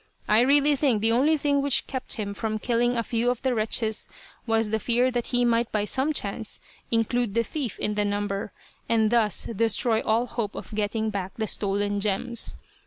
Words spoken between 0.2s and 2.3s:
I really think the only thing which kept